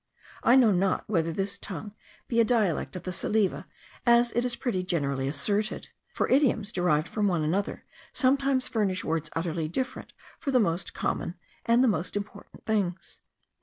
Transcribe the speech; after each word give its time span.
I 0.41 0.55
know 0.55 0.71
not 0.71 1.03
whether 1.05 1.31
this 1.31 1.59
tongue 1.59 1.93
be 2.27 2.39
a 2.39 2.43
dialect 2.43 2.95
of 2.95 3.03
the 3.03 3.13
Salive, 3.13 3.65
as 4.03 4.31
is 4.31 4.55
pretty 4.55 4.81
generally 4.83 5.27
asserted; 5.27 5.89
for 6.11 6.27
idioms 6.27 6.71
derived 6.71 7.07
from 7.07 7.27
one 7.27 7.43
another, 7.43 7.85
sometimes 8.11 8.67
furnish 8.67 9.03
words 9.03 9.29
utterly 9.35 9.67
different 9.67 10.11
for 10.39 10.49
the 10.49 10.59
most 10.59 10.95
common 10.95 11.35
and 11.67 11.87
most 11.87 12.17
important 12.17 12.65
things. 12.65 13.21